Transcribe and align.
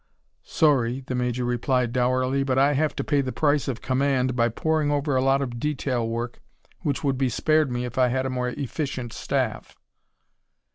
"Sorry," 0.41 1.01
the 1.05 1.13
Major 1.13 1.45
replied, 1.45 1.93
dourly, 1.93 2.41
"but 2.41 2.57
I 2.57 2.73
have 2.73 2.95
to 2.95 3.03
pay 3.03 3.21
the 3.21 3.31
price 3.31 3.67
of 3.67 3.83
command 3.83 4.35
by 4.35 4.49
poring 4.49 4.89
over 4.89 5.15
a 5.15 5.21
lot 5.21 5.43
of 5.43 5.59
detail 5.59 6.09
work 6.09 6.41
which 6.79 7.03
would 7.03 7.19
be 7.19 7.29
spared 7.29 7.71
me 7.71 7.85
if 7.85 7.99
I 7.99 8.07
had 8.07 8.25
a 8.25 8.31
more 8.31 8.49
efficient 8.49 9.13
staff." 9.13 9.77